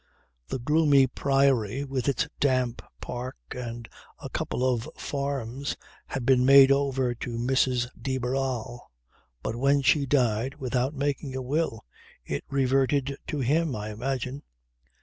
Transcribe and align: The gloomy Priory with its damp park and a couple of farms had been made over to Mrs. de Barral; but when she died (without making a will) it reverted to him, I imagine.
The 0.47 0.57
gloomy 0.57 1.05
Priory 1.05 1.83
with 1.83 2.07
its 2.07 2.27
damp 2.39 2.81
park 3.01 3.37
and 3.51 3.87
a 4.17 4.31
couple 4.31 4.65
of 4.67 4.89
farms 4.97 5.77
had 6.07 6.25
been 6.25 6.43
made 6.43 6.71
over 6.71 7.13
to 7.13 7.37
Mrs. 7.37 7.87
de 8.01 8.17
Barral; 8.17 8.89
but 9.43 9.55
when 9.55 9.83
she 9.83 10.07
died 10.07 10.55
(without 10.55 10.95
making 10.95 11.35
a 11.35 11.41
will) 11.43 11.85
it 12.25 12.43
reverted 12.49 13.15
to 13.27 13.41
him, 13.41 13.75
I 13.75 13.91
imagine. 13.91 14.41